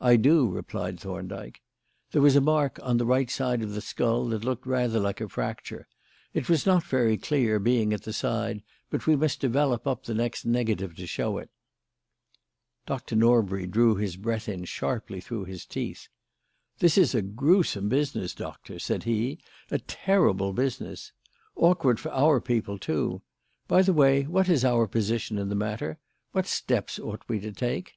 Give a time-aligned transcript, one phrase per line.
[0.00, 1.60] "I do," replied Thorndyke.
[2.12, 5.20] "There was a mark on the right side of the skull that looked rather like
[5.20, 5.86] a fracture.
[6.32, 10.14] It was not very clear, being at the side, but we must develop up the
[10.14, 11.50] next negative to show it."
[12.86, 13.14] Dr.
[13.14, 16.08] Norbury drew his breath in sharply through his teeth.
[16.78, 19.38] "This is a gruesome business, Doctor," said he.
[19.70, 21.12] "A terrible business.
[21.56, 23.20] Awkward for our people, too.
[23.66, 25.98] By the way, what is our position in the matter?
[26.32, 27.92] What steps ought we to take?"